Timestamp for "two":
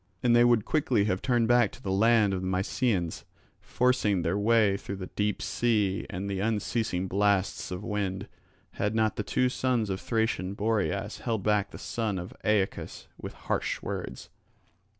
9.21-9.47